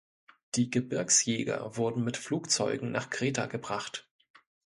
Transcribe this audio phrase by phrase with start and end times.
[0.55, 4.09] Die Gebirgsjäger wurden mit Flugzeugen nach Kreta gebracht.